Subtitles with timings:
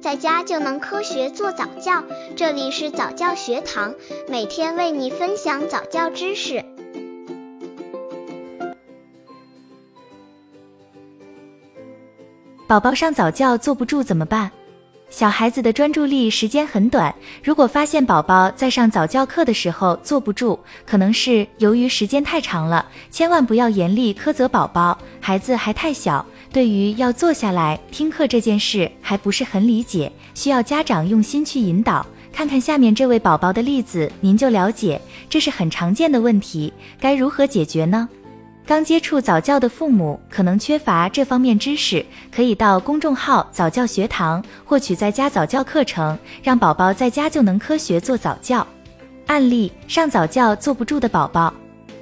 [0.00, 2.02] 在家就能科学做早教。
[2.34, 3.94] 这里是早教学堂，
[4.28, 6.64] 每天为你分享早教知识。
[12.66, 14.50] 宝宝上早教坐不住怎么办？
[15.10, 17.12] 小孩子的专注力时间很短，
[17.42, 22.86] 如果发现宝宝在上早教课的时候坐不住，可能是由于时间太长了。
[23.10, 32.04] 千万不要严厉苛责宝宝，孩子还太小，对于要坐下来听课这件事还不是很理解，需要家长用心去引导。
[32.32, 38.08] 看看下面这位宝宝的例子，您就了解这是很常见的问题，该如何解决呢？
[38.66, 48.64] 刚接触早教的父母可能缺乏这方面知识，可以到公众号早教学堂获取在家早教课程，让宝宝在家就能科学做早教。
[49.26, 51.52] 案例：上早教坐不住的宝宝。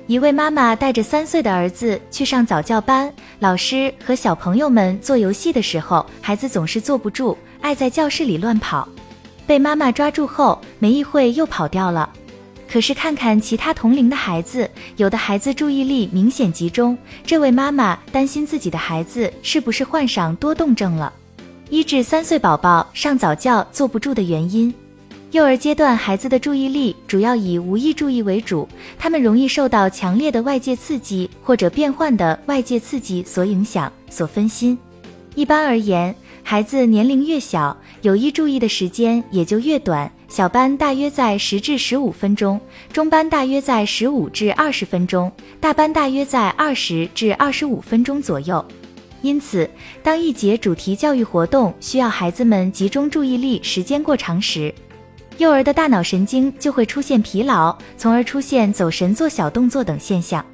[0.09, 8.89] 一位妈妈带着三岁的儿子去上早教班，老师和小朋友们做游戏的时候，孩子总是坐不住，爱在教室里乱跑，
[9.47, 12.09] 被妈妈抓住后，没一会又跑掉了。
[12.67, 16.97] 可是看看其他同龄的孩子，有的孩子注意力明显集中。
[17.23, 21.13] 这位妈妈担心自己的孩子是不是患上多动症了。
[21.69, 24.75] 一至三岁宝宝上早教坐不住的原因，
[25.31, 28.67] 幼儿阶段孩子的注意力主要以无意注意为主，
[28.99, 34.79] 他们容易受到强烈的外界刺激或者变换的外界刺激所影响、所分心。
[35.35, 40.11] 一般而言，孩子年龄越小，有意注意的时间也就越短。
[40.29, 42.59] 小班大约在十至十五分钟，
[42.91, 48.65] 中班大约在十五至二十分钟，大班大约在二十至二十五分钟左右。
[49.21, 49.69] 因此，
[50.03, 54.73] 当一节主题教育活动需要孩子们集中注意力时间过长时，
[55.39, 60.45] 幼儿的大脑神经就会出现疲劳，从而出现走神、做小动作等现象。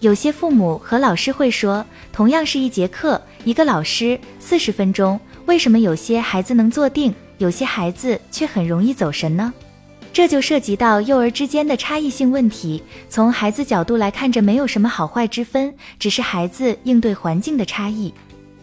[0.00, 7.14] 有些父母和老师会说，同样是一节课，一个老师四十分钟，为什么有些孩子能坐定？
[7.38, 9.50] 有些孩子却很容易走神呢，
[10.12, 12.82] 这就涉及到幼儿之间的差异性问题。
[13.08, 18.12] 从孩子角度来看，这没有什么好坏之分，只是孩子应对环境的差异。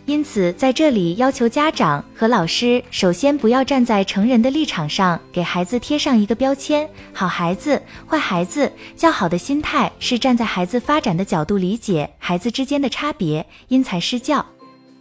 [0.05, 8.69] 因此，在这里要求家长和老师，首先不要站在成人的立场上给孩子贴上一个标签：好孩子、坏孩子。
[8.97, 14.45] 较好的心态是站在孩子发展的角度理解孩子之间的差别，因材施教。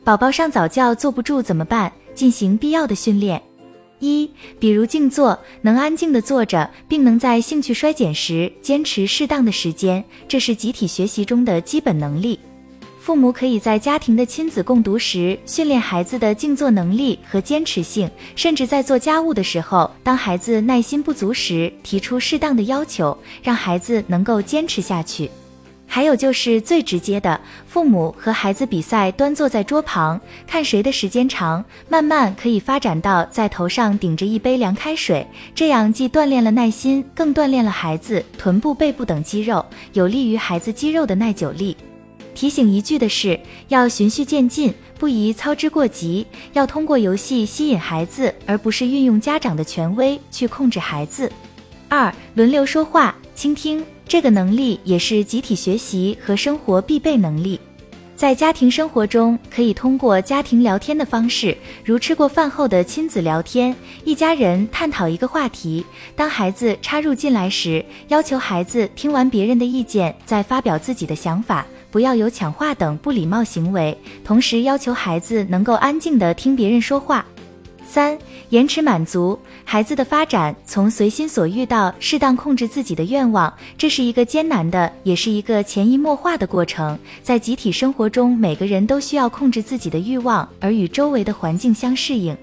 [0.04, 1.92] 宝宝上早教坐不住怎么办？
[2.14, 3.42] 进行必要的训练。
[3.98, 4.30] 一，
[4.60, 12.38] 比如静坐，能安静的坐着，并能在兴趣衰减时坚持适当的时间，这是集体学习中的基本能力。
[13.04, 25.28] 父母可以在家庭的亲子共读时训练孩子的静坐能力和坚持性，甚至在做家务的时候，当孩子耐心不足时，提出适当的要求，让孩子能够坚持下去。
[25.84, 35.26] 还有就是最直接的，父母和孩子比赛端坐在桌旁，看谁的时间长，慢慢可以发展到在头上顶着一杯凉开水，
[35.56, 41.76] 这样既锻炼了耐心，更锻炼了孩子臀部、背部等肌肉，有利于孩子肌肉的耐久力。
[42.34, 43.38] 提醒一句的是，
[43.68, 51.30] 要循序渐进，不宜操之过急，要通过游戏吸引孩子，而不是运用家长的权威去控制孩子。
[51.88, 53.84] 二、轮流说话，倾听。
[54.08, 57.58] 这个能力也是集体学习和生活必备能力，
[58.14, 65.82] 在家庭生活中，可以通过家庭聊天的方式，如吃过饭后的亲子聊天，一家人探讨一个话题。
[66.14, 73.96] 当孩子插入进来时，要求孩子听完别人的意见再发表自己的想法，不要有抢话等不礼貌行为。
[74.24, 77.24] 同时，要求孩子能够安静地听别人说话。
[77.84, 78.16] 三、
[78.48, 86.98] 延迟满足孩子的发展，从随心所欲到适当控制自己的愿望，这是一个艰难的，也是一个潜移默化的过程。
[87.22, 92.34] 在集体生活中，每个人都需要控制自己的欲望，而与周围的环境相适应。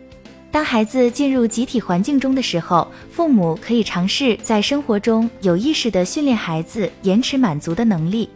[0.52, 8.30] 当孩子进入集体环境中的时候，父母可以尝试在生活中有意识地训练孩子延迟满足的能力。